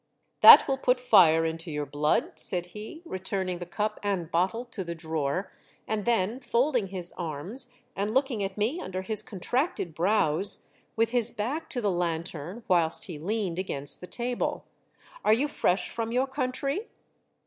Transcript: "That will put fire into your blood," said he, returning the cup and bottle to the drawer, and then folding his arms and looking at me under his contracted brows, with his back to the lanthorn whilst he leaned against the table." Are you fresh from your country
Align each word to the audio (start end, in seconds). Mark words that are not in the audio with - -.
"That 0.41 0.67
will 0.67 0.79
put 0.79 0.99
fire 0.99 1.45
into 1.45 1.69
your 1.69 1.85
blood," 1.85 2.31
said 2.33 2.65
he, 2.73 3.03
returning 3.05 3.59
the 3.59 3.67
cup 3.67 3.99
and 4.01 4.31
bottle 4.31 4.65
to 4.65 4.83
the 4.83 4.95
drawer, 4.95 5.51
and 5.87 6.05
then 6.05 6.39
folding 6.39 6.87
his 6.87 7.11
arms 7.19 7.71
and 7.95 8.11
looking 8.11 8.43
at 8.43 8.57
me 8.57 8.81
under 8.81 9.03
his 9.03 9.21
contracted 9.21 9.93
brows, 9.93 10.67
with 10.95 11.11
his 11.11 11.31
back 11.31 11.69
to 11.69 11.81
the 11.81 11.91
lanthorn 11.91 12.63
whilst 12.67 13.05
he 13.05 13.19
leaned 13.19 13.59
against 13.59 14.01
the 14.01 14.07
table." 14.07 14.65
Are 15.23 15.33
you 15.33 15.47
fresh 15.47 15.91
from 15.91 16.11
your 16.11 16.25
country 16.25 16.89